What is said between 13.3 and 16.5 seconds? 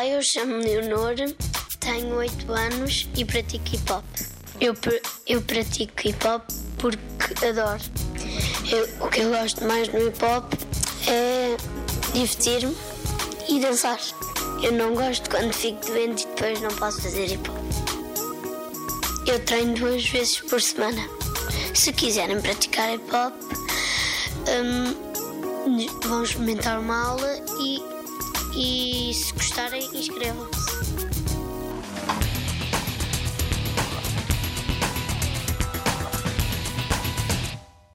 e dançar. Eu não gosto quando fico doente e